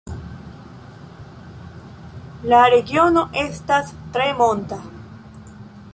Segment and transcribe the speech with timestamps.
[2.53, 4.81] La regiono estas tre monta.